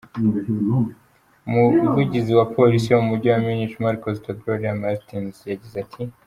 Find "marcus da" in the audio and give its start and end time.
3.83-4.31